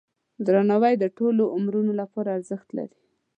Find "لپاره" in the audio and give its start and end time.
2.01-2.29